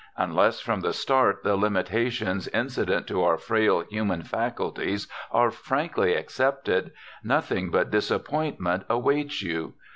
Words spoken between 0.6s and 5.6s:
from the start the limitations incident to our frail human faculties are